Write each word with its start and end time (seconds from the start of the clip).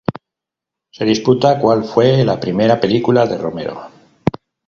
Se 0.91 1.05
disputa 1.05 1.59
cuál 1.59 1.83
fue 1.83 2.25
la 2.25 2.39
primera 2.39 2.79
película 2.79 3.27
de 3.27 3.37
Romero. 3.37 3.85